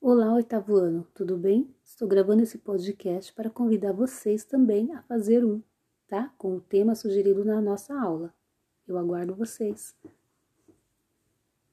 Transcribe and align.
Olá, 0.00 0.32
oitavo 0.32 0.76
ano, 0.76 1.04
tudo 1.12 1.36
bem? 1.36 1.74
Estou 1.84 2.06
gravando 2.06 2.44
esse 2.44 2.56
podcast 2.56 3.32
para 3.32 3.50
convidar 3.50 3.92
vocês 3.92 4.44
também 4.44 4.92
a 4.92 5.02
fazer 5.02 5.44
um, 5.44 5.60
tá? 6.06 6.32
Com 6.38 6.54
o 6.54 6.60
tema 6.60 6.94
sugerido 6.94 7.44
na 7.44 7.60
nossa 7.60 7.92
aula. 8.00 8.32
Eu 8.86 8.96
aguardo 8.96 9.34
vocês. 9.34 9.96